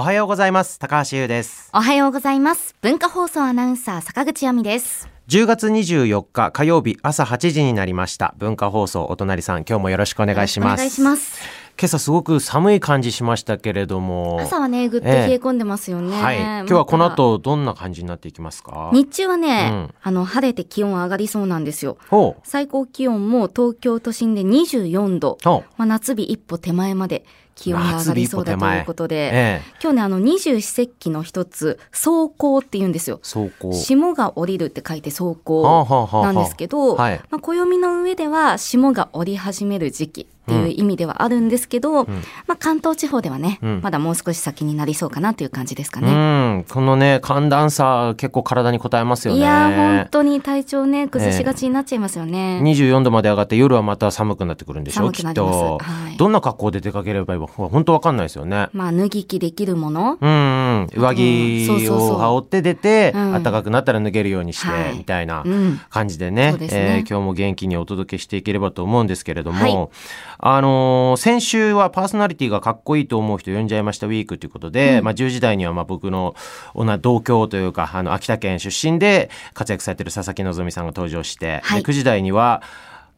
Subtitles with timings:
[0.00, 0.78] おはようございます。
[0.78, 1.68] 高橋優です。
[1.74, 2.74] おはようございます。
[2.80, 5.10] 文化放送アナウンサー坂口亜美です。
[5.28, 8.34] 10月24日火曜日朝8時になりました。
[8.38, 10.72] 文化放送お隣さん今日もよろしくお願いします。
[10.72, 11.38] お願いします。
[11.78, 14.38] 今朝すごく寒い感じしましたけれども。
[14.40, 16.38] 朝はねぐっと冷え込んでますよね、はい。
[16.38, 18.88] 今日はこの後どんな感じになっていきますか？
[18.94, 19.94] 日中はね、うん。
[20.00, 21.98] あの晴れて気温上がりそうなんですよ。
[22.42, 29.62] 最高気温も東京都心で24度、まあ、夏日一歩手前まで気温が上がりそうだということで、ええ。
[29.82, 33.20] 今日ねあの二十四節気の一つ霜降って言うんですよ。
[33.72, 37.20] 霜が降りるって書いて霜はあ降なんですけど、はい。
[37.30, 42.14] まあ、暦の上では霜が降り始める時期っていう意味ではあるんですけど、ま
[42.48, 43.80] あ、関東地方ではね、うん。
[43.82, 46.58] まだもう少し先になりそうかなという感じですかうね。
[46.58, 46.64] ん。
[46.64, 49.40] このね寒暖差結構体に応えますよね。
[49.40, 52.60] いやー本当に体調ね崩しがちになっちゃいますよね。
[52.62, 55.52] 24度まで上がって夜はまた寒くなってくるんでしょ寒くなります。
[55.52, 56.16] きっと、はい。
[56.16, 58.68] どんな格好で出かければ本当わかんないですよね。
[58.72, 60.32] まあ脱ぎ着できるもの、うんう
[60.84, 63.42] ん、上着を羽織って出て、うん。
[63.42, 64.98] 暖かくなったら脱げるようにして、はい。
[64.98, 65.80] みたいなうん。
[65.90, 66.80] 感じでね,、そうですね。
[66.80, 69.88] えー今日も元気にお届けしていければと思うんですけれども、はい。
[70.38, 75.04] あのー先週はパーソナリティがかっこいいと思う人呼んじゃいましたウィークということで、うん。
[75.04, 76.34] まあ、10時台にはまあ僕の
[77.00, 81.82] 同郷というかあの秋田県出身で活躍されてる佐々木希さんが登場して、はい。
[81.82, 82.62] で9時台には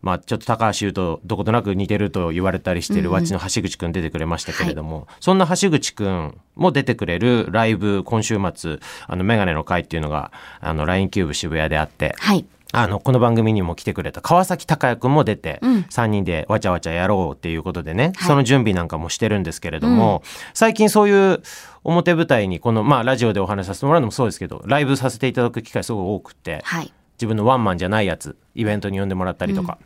[0.03, 3.13] まあ、ちょっと高橋優とどことなく似てると言われたりしてるうんうん。
[3.15, 12.45] わっちの橋口くん出てくれましたけれども、そんな橋口くんも出てくれるライブ今週末あのメガネの会っていうのがあの LINE キューブ渋谷であってはい。
[12.75, 15.73] あのこの番組にも来てくれた川崎隆也くんも出て、うん。
[15.83, 18.29] 3人でわちゃわちゃやろうっていうことでね、はい。
[18.29, 20.23] その準備なんかもしてるんですけれども、
[20.55, 21.43] 最近そういう
[21.85, 26.93] 表舞台にこのまあラジオでお話しさせてもらうのもそうですけどライブさせていただく機会すごい多くって、はい。
[27.19, 29.79] 自分のワンマンじゃないやつイベントに呼んでもらったりとか、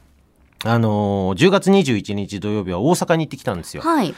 [0.67, 3.83] あのー10月21日土曜日は大阪に行ってきたんですよ。
[3.83, 4.15] はい。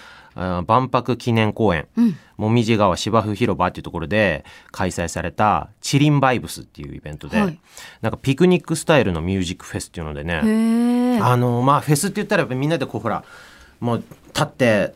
[0.67, 2.17] 万博記念公園、うん。
[2.37, 7.59] もみじ川芝生広場っていうところで開催されたチリンバイブスっていうイベントで、はい。
[8.03, 10.37] なんかピクニックスタイルのミュージックフェスっていうのでね、
[11.21, 13.25] あのーまあフェスって言ったらみんなでこうほら
[13.81, 14.95] もう立って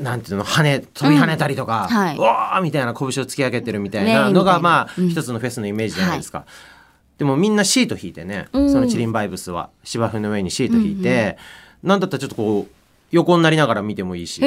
[0.00, 1.96] なんていうの跳ね飛び跳ねたりとか、うん。
[1.96, 2.16] はい。
[2.16, 5.08] うわーみたいな拳を突き上げてるみたいなねのが、まあ、うん。
[5.10, 6.44] 一つのフェスのイメージじゃないですか。
[7.22, 8.72] でもみんなシート引いてね、うん。
[8.72, 9.70] そのチリンバイブスは。
[9.84, 11.38] 芝生の上にシート引いて、
[11.80, 12.74] なんだったらちょっとこう
[13.12, 14.40] 横になりながら見てもいいし。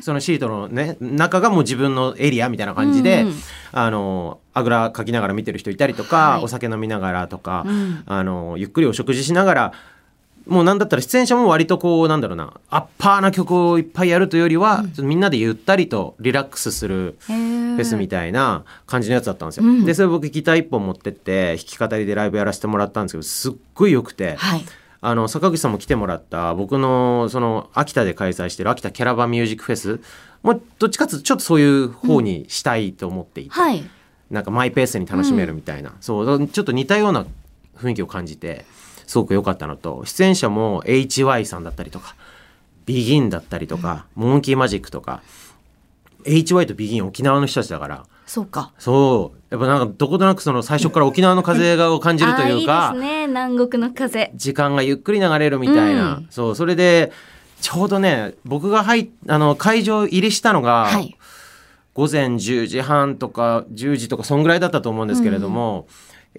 [0.00, 3.34] そのシートのね中がもう自分のエリアみたいな感じで、うんうん。
[3.72, 6.44] あのあぐらかきながら見てる人いたりとか、はい。
[6.44, 8.04] お酒飲みながらとか、うん。
[8.06, 9.72] あのゆっくりお食事しながら
[10.46, 19.64] もうなんだったら出演者も割とこうなんだろうなアッパーな曲をいっぱいやるというよりは、ちょっとみんなでゆったりとリラックスするフェスみたいな感じのやつだったんですよ。
[19.64, 19.84] うん。
[19.84, 24.36] でそれ僕ギター一本持ってって弾き語りでライブやらせてもらったんですけどすっごい良くて。
[24.36, 24.64] はい。
[25.06, 30.00] あの坂口さんも来てもらった僕のその秋田で開催してる秋田キャラバンミュージックフェス
[30.42, 33.84] もうどっちかというとちょっとそういう方にしたいと思っていて、はい。
[34.30, 37.26] なんかマイペースに楽しめるみたいな、そうちょっと似たような
[37.76, 38.64] 雰囲気を感じて
[39.06, 42.16] すごく良かったのと出演者も HY さんだったりとか
[42.86, 45.22] BEGIN だったりとか、モンキーマジックとか
[46.24, 48.04] HY と BEGIN 沖縄の人たちだから。
[48.26, 48.72] そうか。
[48.78, 49.38] そう。
[49.50, 52.92] やっぱなんかどことなくその最初から沖縄の風を感じるというか。
[52.94, 54.30] いいですね南国の風。
[54.34, 56.26] 時間がゆっくり流れるみたいな、うん。
[56.30, 57.12] そうそれで
[57.60, 61.16] ちょうどね僕が入っあの会場入りしたのが、はい。
[61.92, 65.86] 午前10時半とか10時とかそんぐらいだったと思うんですけれども、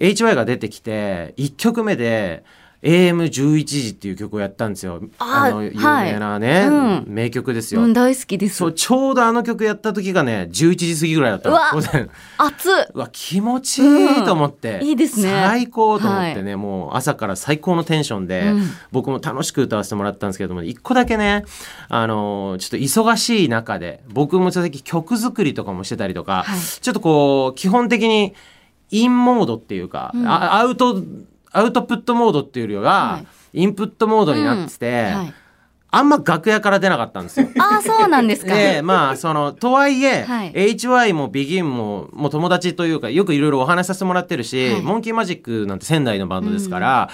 [0.00, 2.44] HY が出てきて1曲目で
[2.82, 5.00] AM11 時っていう曲をやったんですよ。
[5.18, 7.04] あの有名なね、はいうん。
[7.08, 8.56] 名曲ですよ、うん大好きです。
[8.56, 11.48] そうちょうどあの曲やった時がね11時過ぎぐらいだった。
[11.48, 12.08] のうわ午前
[12.38, 12.74] 熱っ。
[12.94, 15.30] うわ気持ちいいと思って、うんいいですね。
[15.30, 18.62] 最高と思ってね、もう朝から最高のテンションで、うん。
[18.92, 21.44] 僕も楽しく歌わせてもらったんですけれども一個だけね
[21.88, 26.60] あのーちょっと忙しい中で僕も最近曲作りとかもしてたりとか、はい。
[26.60, 28.34] ちょっとこう基本的に
[28.90, 30.26] インモードっていうか、うん。
[30.26, 31.02] あアウト
[31.52, 33.18] アウトプットモードっていうよりは、は
[33.54, 33.62] い。
[33.62, 35.34] インプットモードになってて、はい。
[35.88, 37.48] あんま楽屋から出なかったんですよ。
[37.58, 38.52] ああそうなんですか。
[38.54, 40.52] でまあそのとはいえ、はい。
[40.52, 44.82] HY も BEGIN ももう友達というかよくいろいろお話しさせてもらってるし、はい。
[44.82, 47.08] モンキーマジックなんて仙台のバンドですから、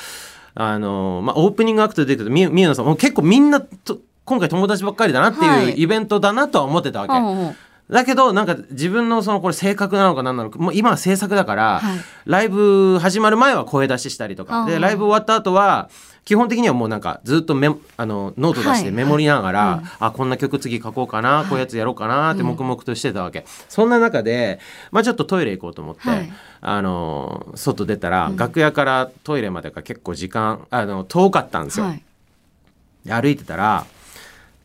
[0.55, 5.67] あのまあ、オープニングアクトで出てくるみ宮野さんもう結構みんなと今回友達ばっかりだなってはい。
[5.67, 7.15] いうイベントだなとは思ってたわけ。
[7.15, 7.57] うんうん
[7.90, 11.99] だけどなんか自分のそのこれ性格なのか何なのかもう今は制作だから、はい。
[12.25, 14.64] ライブ始まる前は声出ししたりとか。
[14.67, 15.90] でライブ終わった後は
[16.25, 18.90] 基本的にはもうなんかずっとメあのノート出してはい。
[18.93, 19.88] メモりながら、はい。
[19.99, 21.49] あこんな曲次書こうかな、い。
[21.49, 22.49] こういうやつやろうかなってうん。
[22.49, 24.61] 黙々としてたわけ、そんな中で、
[24.93, 26.32] まあ、ちょっとトイレ行こうと思って、はい。
[26.61, 28.37] あの外出たら、うん。
[28.37, 31.93] 楽屋からトイレまでが結構時間あの遠かったんですよ。
[33.08, 33.84] 歩いてたら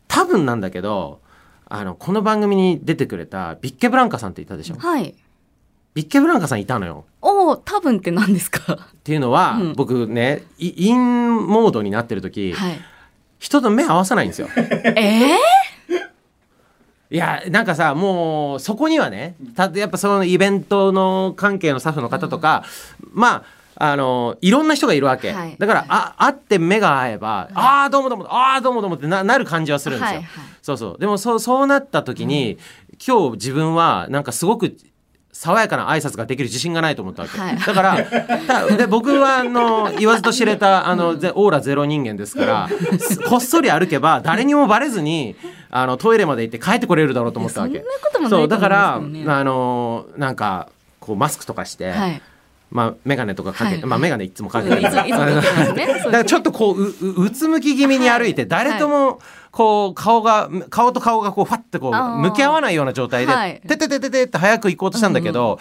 [0.06, 1.20] 多分なんだけど
[1.70, 4.76] あのこの番組に出てくれたビッケブランカさんっていたでしょ？
[4.76, 5.14] はい。
[5.94, 7.04] ビッケブランカさんいたのよ。
[7.20, 8.74] おお多分って何ですか？
[8.74, 9.72] っていうのは、うん。
[9.74, 12.80] 僕ねイインモードになってる時、はい。
[13.38, 14.48] 人と目合わさないんですよ。
[14.96, 15.36] え
[17.10, 22.64] いやなんかさもうそこにはねたやっぱそのイベントの関係のスタッフの方とか、
[23.12, 23.44] まあ
[23.80, 25.56] あのいろんな人がいるわけ、はい。
[25.56, 30.44] だからあ会って目が合えば、ああどうもどうもああどうもどうもってななる感じはするんですよ、はいはい。
[30.62, 30.98] そうそう。
[30.98, 32.58] でもそうそうなった時に、
[33.06, 34.76] 今日自分はなんかすごく
[35.32, 37.56] 爽やかな挨拶ができる自信がないと思ったわけ、はい。
[37.56, 38.04] だから
[38.48, 45.36] たで僕はあの言わずと知れたあのぜオーラゼロ人間ですからすこっそり歩けば誰にもバレずに
[45.70, 47.78] あのトイレまで行って帰ってこれるだろうと思ったわけ。
[47.78, 52.22] そんなこともないそうだから、と思うんですよねあのなんかこうマスクとかして、はい
[52.70, 53.86] まあ眼鏡とかかけて、はい。
[53.86, 54.80] まあ眼鏡いつもかけて。
[54.80, 59.20] だからちょっとこううううつむき気味に歩いて、はい誰とも
[59.50, 63.60] こう顔が顔と顔がこうファッてこう向き合わないような状態で、はい。
[63.60, 65.58] てててててって早く行こうとしたんだけど、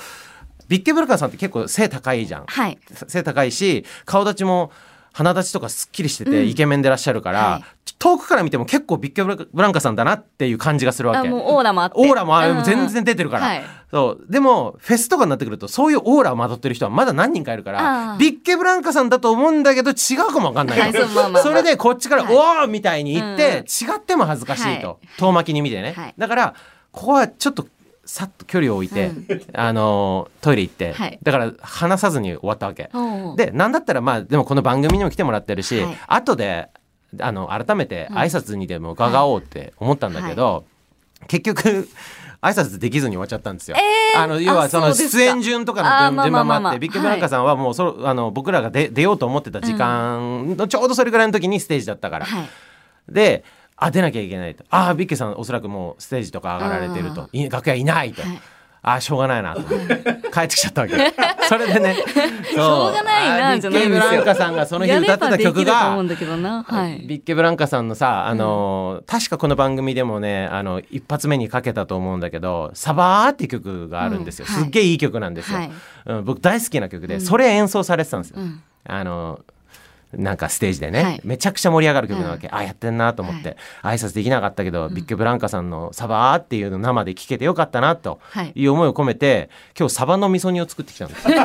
[0.68, 2.46] ビッケブルカーさんって結構背高いじゃん。
[2.46, 2.78] はい。
[3.08, 4.72] 背高いし顔立ちも
[5.18, 6.48] 鼻立ちとかすっきりしてて、うん。
[6.48, 7.64] イケメンでいらっしゃるから、はい。
[7.98, 11.30] 遠くから見ても結構ビッケブランカさんだなっていう感じがするわけ。
[11.30, 11.96] オーラもあって。
[11.98, 13.64] オーラも全然出てるから、はい。
[13.90, 14.32] そう。
[14.32, 19.94] でもフェスとかになってくるとそういうオーラをまとってる人はまだ何人かいるからビッケブランカさんだと思うんだけど違
[20.30, 20.92] うかもわかんない。
[20.92, 22.36] と、はいそれでこっちから「はい。
[22.36, 23.94] おー!」みたいに言って、うん。
[23.94, 24.98] 違っても恥ずかしいと、はい。
[25.18, 26.14] 遠巻きに見てね、はい。
[26.16, 26.54] だから
[26.92, 27.66] ここはちょっと
[28.08, 29.12] さっと距離を置いて、
[29.54, 31.20] あのートイレ行って、はい。
[31.22, 32.90] だから話さずに終わったわけ。
[33.36, 35.98] でなんだったらまあでもこの番組にも来てもらってるし、はい。
[36.08, 36.70] 後で
[37.20, 40.66] あの改めて挨拶にでも伺おうって思ったんだけど、
[41.28, 41.62] 結局
[42.42, 43.76] 挨拶できずに終わっちゃったんですよ。
[43.78, 52.26] えーあの要はその出演順とかの順番もあってビッグブランカさんはもうそあの僕らが出出ようと思ってた時間のちょうどそれぐらいの時にステージだったから。
[52.26, 52.50] はい。
[53.10, 53.44] で
[53.78, 54.66] あ出なきゃいけないと。
[54.70, 57.30] ああビッケさんおそらくもうステージとか上がられてると。
[57.32, 58.42] い楽屋いないと、はい。
[58.82, 59.62] ああしょうがないなと。
[59.62, 60.96] 帰ってきちゃったわけ。
[61.48, 66.64] それでねししょうがないなじゃないビッケブランカさんがその日歌ってた曲がうんだけどな。
[66.64, 67.06] はい。
[67.06, 74.64] ビッケブランカさんのさ、あのー確かこの番組でもねあの一発目にかけたと思うんだけど「サバー」っていう曲があるんですよ、うんはい。
[74.64, 75.72] すっげえいい曲なんですよ、はい。
[76.08, 78.62] うん、僕大好きな曲で、それ演奏されてたんですよ、うん。
[78.88, 79.40] あの
[80.14, 81.22] なんかステージでね、はい。
[81.24, 88.52] めちゃくちゃ盛り上がる曲なわけ、あやってんなと思って、挨拶できなかったけど、ビッケブランカさんの「サバー」っていうの生で聴けてよかったなとはい。
[88.56, 91.30] いう思いを込めて今日サバの味噌煮を作ってきたんです。
[91.30, 91.36] よ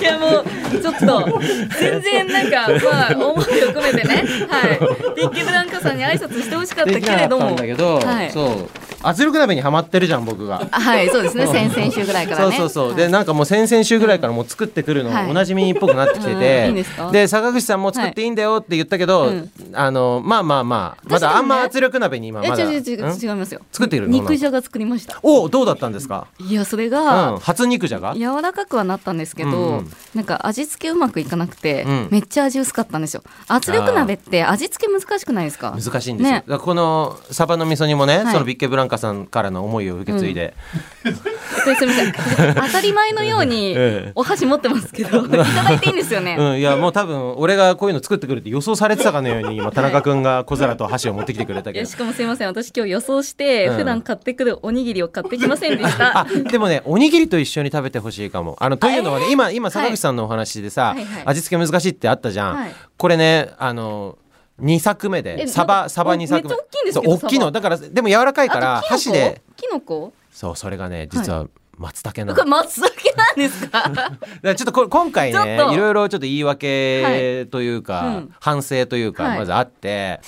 [0.00, 0.44] いやもう
[0.80, 1.40] ちょっと
[1.78, 4.24] 全然なんかまあ思いを込めてね。
[4.48, 4.78] はい。
[5.16, 8.30] ビッケブランカさんに挨拶してほしかったできなかったけれどもんだけど、はい。
[8.30, 8.68] そう
[9.08, 10.66] 圧力鍋にはまってるじゃん僕が。
[10.70, 11.46] あはいそうですね。
[11.46, 12.56] 先々週ぐらいからね。
[12.56, 12.96] そうそうそう、はい。
[12.96, 15.30] でなんかもう先々週ぐらいからもう作ってくるのはい。
[15.30, 23.60] おなじみっぽくなってきてて、 いんで坂口さんも作っていいんだよって言ったけど、うんあのまあまあまあまだあんま圧力鍋に今えまだ、違う違う違いますよ。
[23.72, 24.12] 作ってるの？
[24.12, 25.18] 肉じゃが作りました。
[25.22, 28.14] おどうだったんですか、いやそれうがん、初肉じゃが？
[28.14, 29.78] 柔らかくはなったんですけど、うん。
[29.78, 32.08] うんなんか味付けうまくいかなくて、うん。
[32.12, 33.22] めっちゃ味薄かったんですよ。
[33.48, 35.76] 圧力鍋って味付け難しくないですか？
[35.76, 36.58] 難しいんですよ、ね。
[36.58, 38.32] このサバの味噌煮もね、はい。
[38.32, 40.54] そのビッケブランカさんからの思いを受け継いで、
[41.04, 42.12] ですみません。
[42.54, 43.74] 当たり前のようにえ
[44.08, 44.12] え。
[44.14, 51.78] お箸持ってますけど いただいていいんですよね、うん、いやもう多分俺がこういうの作ってくるって予想されてたかのように今田中君が小皿と箸を持ってきてくれたけど。
[51.78, 52.48] いやしかもすいません。
[52.48, 53.76] 私今日予想して、うん。
[53.76, 56.20] 普段買ってくるおにぎりを買ってきませんでした。
[56.20, 58.56] あでもねおにぎりと一緒に食べてほしいかも。
[58.60, 61.22] あのというのはね、今今坂口さんのお話でさ、はいはいはい。
[61.26, 62.74] 味付け難しいってあったじゃん、はい。
[62.96, 64.18] これねあの
[64.60, 66.54] 2作目でえサバサバ2作目。
[66.54, 67.50] めっちゃ大きいんですけ大きいの。
[67.50, 69.42] だからでも柔らかいから箸で。
[69.56, 70.12] キノコ？
[70.30, 71.46] そうそれがね実は
[71.76, 73.82] 松茸なの、これ松茸なんですか？
[74.42, 78.34] ちょっとこ今回ねいろいろちょっと言い訳というか、はいうん。
[78.40, 79.38] 反省というか、はい。
[79.40, 80.20] まずあって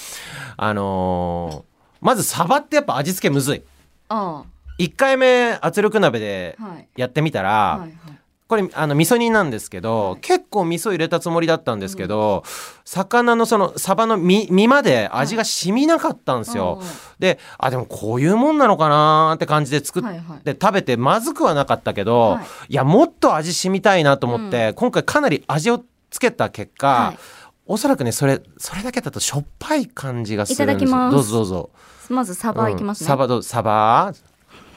[0.57, 3.63] あのーまずサバってやっぱ味付けむずい。
[4.09, 4.43] あ
[4.79, 6.59] 1回目圧力鍋で
[6.97, 8.16] やってみたら、はいはい
[8.49, 10.21] これあの味噌煮なんですけど、はい。
[10.21, 12.45] 結構味噌入れたつもりだったんですけど、
[12.85, 16.77] 魚のそのサバの身身まで味が染みなかったんですよ。
[16.77, 16.87] はい
[17.19, 20.57] であでもこういうもんなのかなーって感じで作って、はいはい。
[20.61, 22.73] 食べてまずくはなかったけど、はい。
[22.73, 27.19] い、やもっと味染みたいなと思って、今回かなり味をつけた結果、はい。
[27.67, 30.65] おそらくねそれそれだけだとしょっぱい感じがするんですよ。
[30.65, 31.15] いただきます。
[31.17, 31.71] どうぞどうぞ。
[32.11, 34.13] まずサバいきますね、うんサバどうサバ？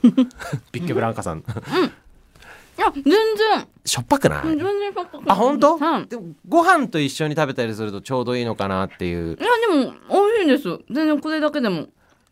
[0.72, 1.44] ビッケブランカさん
[2.80, 3.68] いや全然。
[3.86, 5.24] しょっぱくない、全然しょっぱくない。
[5.28, 6.08] あ本当、はい。
[6.08, 9.36] でもご飯と一緒に食べたりするとちょうどいいのかなっていう。
[9.36, 10.84] いやでも美味しいです。
[10.90, 11.88] 全然これだけでも。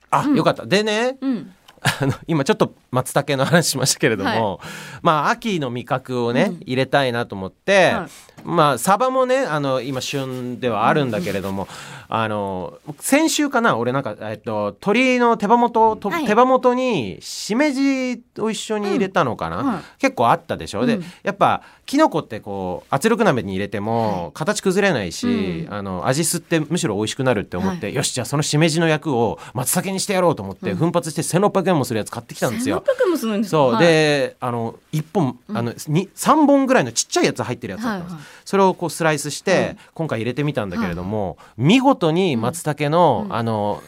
[0.10, 0.66] あ、よかった。
[0.66, 1.54] でねうん。
[2.02, 4.60] あの今ちょっと松茸の話しましたけれども、
[5.02, 6.58] まあ秋の味覚をね、うん。
[6.62, 8.42] 入れたいなと思って、はい。
[8.44, 11.68] まあサバもねあの今旬ではあるんだけれども、
[12.08, 16.26] あの先週かな俺なんか、えっと、鶏の手羽元と、はい。
[16.26, 19.68] 手羽元にしめじを一緒に入れたのかな、うん。
[19.68, 21.04] はい結構あったでしょ、でうん。
[21.24, 25.74] やっぱきのこってこう圧力鍋に入れても形崩れないし、うん。
[25.74, 32.77] あの味吸ってむしろ美味しくなるって思って、よしじゃあそのしめじの役を松茸にしてやろうと思って、奮発して1600円もするやつ買ってきたんですよ。
[32.80, 33.58] 1600もするんですか？
[33.58, 33.86] そう、はい。
[33.86, 38.28] であの1本あの、に3本ぐらいのちっちゃいやつ入ってるやつだったんです、はいはい。
[38.46, 43.82] それをこうスライスして、今回入れてみたんだけれども、見事に松茸の、あの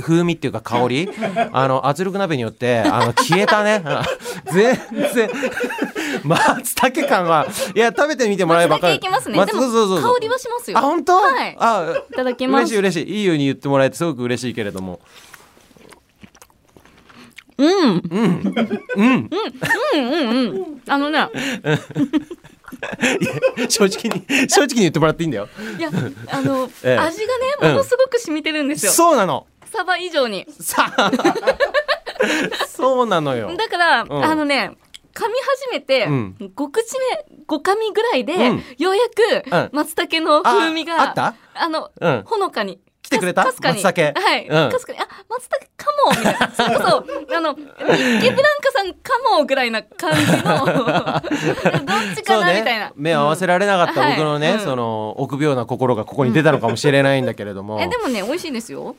[0.00, 1.08] 風味っていうか香り、
[1.52, 3.82] あの圧力鍋によってあの消えたね。
[3.84, 4.04] あ
[4.52, 4.78] 全
[5.14, 5.30] 然。
[6.24, 8.94] 松茸感はいや食べてみてもらえば分かる。
[8.94, 9.36] 松茸いきますね。
[9.36, 10.14] 松でもそうそうそう。
[10.14, 10.78] 香りはしますよ。
[10.78, 11.56] あ本当、はい。
[11.58, 12.62] あいただきます。
[12.62, 13.20] 嬉しい嬉しい。
[13.20, 15.00] いいように言ってもらえてすごく嬉しいけれども
[17.58, 18.02] うん。
[18.10, 18.54] うん。
[18.96, 19.06] うん。
[19.06, 19.30] うん。
[19.96, 20.48] うん。
[20.48, 20.82] うん。
[20.88, 21.28] あのね
[23.68, 25.30] 正直に正直に言ってもらっていいん。
[25.30, 25.90] だよいや
[26.28, 28.68] あの、ええ味がねものすごく染みてるん。
[28.68, 31.10] ですよ、そうなのサバ以上にさあ
[32.66, 34.24] そうなのよだから、うん。
[34.24, 34.72] あのね
[35.14, 36.36] 噛み始めて、うん。
[36.38, 38.64] 5口目5噛みぐらいで、うん。
[38.78, 39.02] ようや
[39.44, 41.90] く松茸の風味があったあの、
[42.24, 42.80] ほのかに
[43.12, 43.44] てくれた？
[43.44, 43.72] 松茸。
[44.20, 44.70] はい、うん。
[44.70, 44.98] かに。
[44.98, 46.10] あ松茸かも。
[46.10, 46.50] みたいな。
[46.50, 50.66] それこそあのミッケ・ブランカさんかもぐらいな感じの。
[50.66, 51.24] どっ
[52.16, 52.92] ちかなみたいな、ね。
[52.96, 54.10] 目を合わせられなかったうん。
[54.16, 54.60] 僕のね、はい。
[54.60, 58.96] その臆病な心がここに出たのかもしれないんだけれども、えでもね美味しいですよ。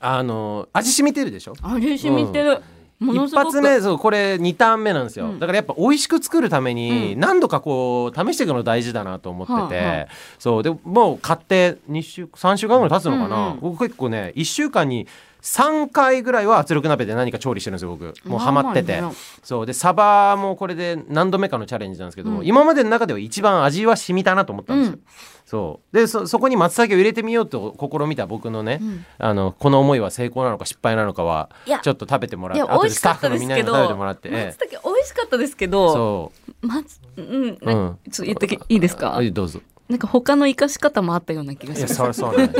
[0.00, 1.54] あの味染みてるでしょ？
[1.62, 2.60] 味染みてる、
[3.00, 5.38] 一発目そうこれ2ターン目なんですよ、うん。
[5.38, 7.20] だからやっぱ美味しく作るためにうん。
[7.20, 10.06] 何度かこう試していくの大事だなと思ってて、はあはあ
[10.38, 15.06] そうでもう買って2週3週間ぐらい経つのかな、うんうん僕結構ね1週間に
[15.48, 18.12] 3回ぐらいは圧力鍋で何か調理してるんですよ僕。
[18.28, 19.02] もうハマってて、
[19.42, 19.66] そう。
[19.66, 25.00] でサバもこれで何度目かのチャレンジなんですけども、うん今までの中では一番味は染みたなと思ったんですよ、うん。
[25.46, 25.96] そう。
[25.96, 29.06] でそそこに松茸を入れてみようと試みた僕のね、うん。
[29.18, 31.80] あのこの思いは成功なのか失敗なのかはいや。
[31.80, 39.10] ちょっと食べてもらっていや美味しかったですけど後でスタッフのみんなに食べてもらって、え松茸美味しかったですけえどそ松うん、う、なうん、ちょっと言ってきいいですか？
[39.10, 39.60] はいどうぞ。
[39.88, 41.94] なんか他の生かし方もあったような気がいやします。
[41.94, 42.50] そりゃそうなん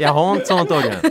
[0.00, 1.02] いやほんとその通りなの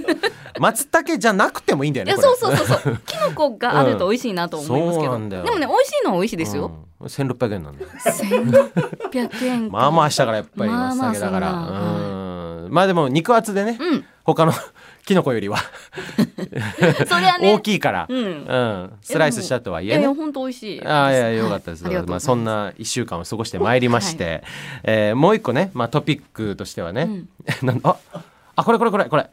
[0.59, 2.37] 松茸じゃなくてもいいんだよいやねこれ。
[2.37, 2.79] そうそうそう。
[2.79, 5.43] そうキノコがあると美味しいなと思いますけど、そうなんだよ。
[5.43, 7.89] でもね美味しいのは美味しいですよ、うん、1600円なんだよ。
[7.89, 12.65] 1600円かまあまあしたからやっぱりまあまあ松茸だから、そんな。
[12.65, 12.71] うん。
[12.71, 14.05] まあでも肉厚でね、うん。
[14.23, 14.53] 他の
[15.05, 15.57] キノコよりは。
[17.07, 17.53] それはね。
[17.53, 18.17] 大きいから、うん。
[18.17, 18.91] うん。
[19.01, 20.85] スライスしたとはいいやいやえね本当美味しい。
[20.85, 24.43] ああいやよかったです、まあ、そんな1週間を過ごしてまいりまして、
[24.83, 27.29] えーもう一個ね、まあ、トピックとしてはね、うん。
[27.65, 27.95] なんあ
[28.55, 29.29] あこれこれこれこれ、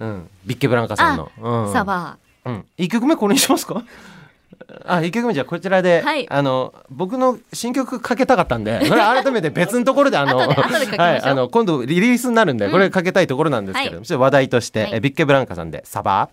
[0.00, 2.16] うん、ビッケブランカさんの、うん、サバ。
[2.44, 3.84] うん、1曲目これにしますか？
[4.86, 6.26] あ1曲目じゃあこちらで、はい。
[6.28, 14.06] あの僕の新曲かけたかったんでこれ改めて別のところであの はい、あの今度リリースになるんで、これかけたいところなんですけれども、はい。
[14.06, 14.90] ちょっと話題として、はい。
[14.94, 16.30] えビッケブランカさんで「サバ」